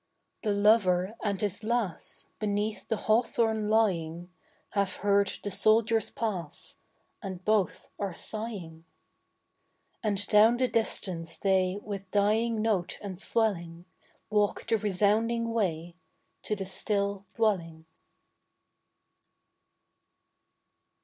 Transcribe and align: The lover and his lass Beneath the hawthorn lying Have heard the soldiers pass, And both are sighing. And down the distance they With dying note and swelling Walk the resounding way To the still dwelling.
The 0.41 0.51
lover 0.55 1.15
and 1.23 1.39
his 1.39 1.63
lass 1.63 2.29
Beneath 2.39 2.87
the 2.87 2.97
hawthorn 3.05 3.69
lying 3.69 4.31
Have 4.71 4.95
heard 4.95 5.31
the 5.43 5.51
soldiers 5.51 6.09
pass, 6.09 6.77
And 7.21 7.45
both 7.45 7.89
are 7.99 8.15
sighing. 8.15 8.83
And 10.01 10.25
down 10.25 10.57
the 10.57 10.67
distance 10.67 11.37
they 11.37 11.77
With 11.83 12.09
dying 12.09 12.63
note 12.63 12.97
and 13.03 13.21
swelling 13.21 13.85
Walk 14.31 14.65
the 14.65 14.79
resounding 14.79 15.53
way 15.53 15.93
To 16.45 16.55
the 16.55 16.65
still 16.65 17.27
dwelling. 17.35 17.85